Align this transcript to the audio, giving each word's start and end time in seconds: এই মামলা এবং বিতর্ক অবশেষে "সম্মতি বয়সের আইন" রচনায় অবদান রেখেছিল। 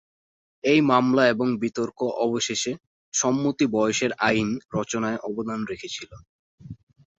এই 0.63 0.79
মামলা 0.89 1.23
এবং 1.27 1.47
বিতর্ক 1.61 1.99
অবশেষে 2.25 2.71
"সম্মতি 3.13 3.65
বয়সের 3.73 4.11
আইন" 4.27 4.47
রচনায় 4.75 5.19
অবদান 5.27 5.59
রেখেছিল। 5.65 6.11